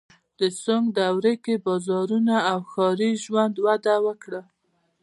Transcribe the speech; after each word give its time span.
د 0.39 0.41
سونګ 0.61 0.85
دورې 0.97 1.33
کې 1.43 1.55
بازارونه 1.65 2.35
او 2.51 2.59
ښاري 2.71 3.11
ژوند 3.23 3.55
وده 3.65 3.95
وکړه. 4.05 4.41